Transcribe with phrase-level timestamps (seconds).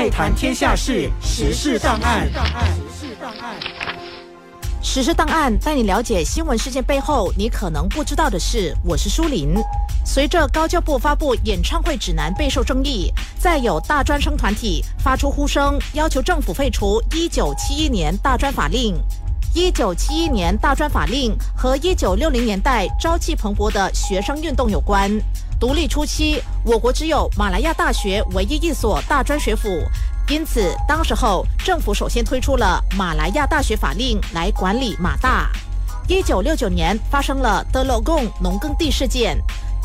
[0.00, 2.26] 爱谈天下事，时事档案。
[4.82, 8.74] 时事档案带你了解新闻事件背后你可能不知道的事。
[8.82, 9.56] 我是舒林。
[10.02, 18.96] 随着高教部发布演唱会指南备受争议，再有大专生团体发出呼声，要求政府废除一九七一年大专法令。
[19.52, 25.10] 一九七一年大专法令和一九六零年代朝气蓬勃的学生运动有关。
[25.60, 29.68] 独立初期，我国只有马来亚大学唯一一所大专学府，
[30.30, 35.50] 因此当时候政府首先推出了马来亚大学法令来管理马大。
[36.08, 39.36] 一九六九年发生了德洛贡农耕地事件，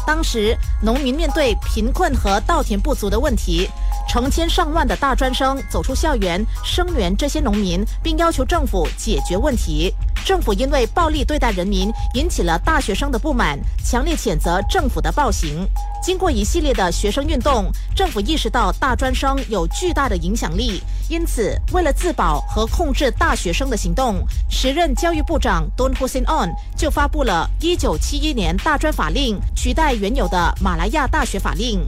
[0.08, 3.70] 当时农民面对贫困和稻田不足的问题。
[4.08, 9.94] 成千上万的大专生走出校园，声援这些农民，并要求政府解决问题。
[10.26, 15.70] 政府因为暴力对待人民，引起了大学生的不满，强烈谴责政府的暴行。
[16.02, 31.86] 经过一系列的学生运动，政府意识到大专生有巨大的影响力，因此为了自保和控制大学生的行动，时任教育部长 Don Hussein On 就发布了1971年大专法令，取代原有的马来亚大学法令。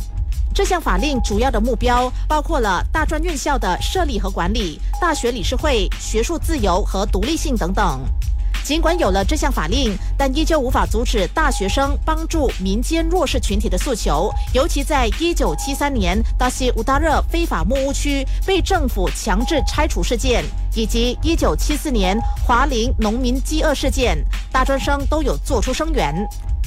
[0.53, 7.99] 这项法令主要的目标包括了大专院校的设立和管理、大学理事会、学术自由和独立性等等。
[8.63, 14.29] 尽管有了这项法令，但依旧无法阻止大学生帮助民间弱势群体的诉求。
[14.53, 20.43] 尤其在一九七三年达西乌达热非法木屋区被政府强制拆除事件，
[20.75, 24.17] 以及一九七四年华林农民饥饿事件，
[24.51, 26.13] 大专生都有做出声援。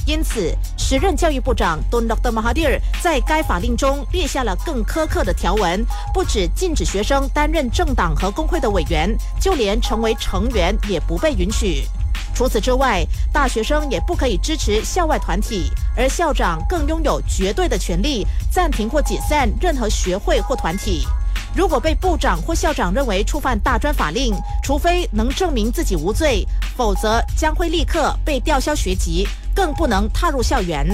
[0.05, 11.85] 因此，时任教育部长 Don Dr Mahathir 在该法令中列下了更苛刻的条文，不止禁止学生担任政党和工会的委员，就连成为成员也不被允许。
[12.33, 21.05] 除此之外，大学生也不可以支持校外团体，而校长更拥有绝对的权利暂停或解散任何学会或团体。
[21.53, 29.27] 如果被部长或校长认为触犯大专法令，除非能证明自己无罪，否则将会立刻被吊销学籍。
[29.55, 30.87] 更不能踏入校园。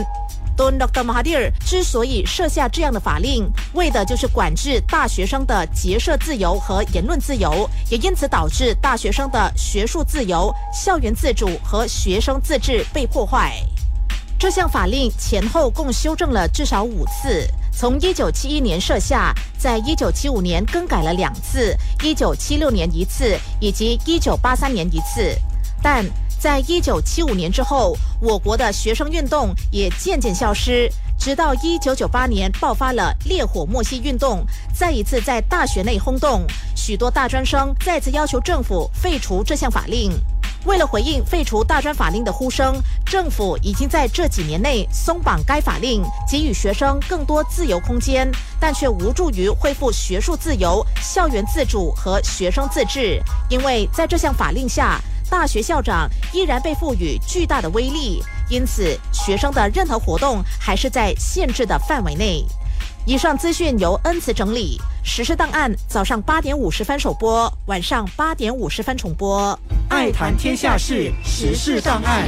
[0.57, 13.53] Don Dr Mahathir 之所以设下这样的法令，为的就是管制大学生的结社自由和言论自由，也因此导致大学生的学术自由、校园自主和学生自治被破坏。
[14.39, 25.35] 这项法令前后共修正了至少五次，从1971年设下，在1975年更改了两次，1976年一次，以及1983年一次，
[25.83, 26.03] 但。
[26.39, 30.87] 在一九七五年之后，我国的学生运动也渐渐消失，
[31.17, 40.11] 直到一九九八年爆发了烈火莫西运动，再一次在大学内轰动，许多大专生再次要求政府废除这项法令。
[40.65, 42.75] 为了回应废除大专法令的呼声，
[43.05, 55.01] 政府已经在这几年内松绑该法令，给予学生更多自由空间，但却无助于恢复学术自由、校园自主和学生自治，因为在这项法令下。
[55.29, 62.45] 大学校长依然被赋予巨大的威力，因此学生的任何活动还是在限制的范围内。
[63.05, 69.57] 以上资讯由恩慈整理，实时档案早上八点五十分首播，晚上八点五十分重播。
[69.89, 72.27] 爱谈天下事，时事档案。